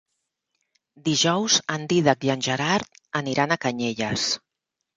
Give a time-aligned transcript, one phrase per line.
[1.09, 4.29] Dijous en Dídac i en Gerard iran a Canyelles.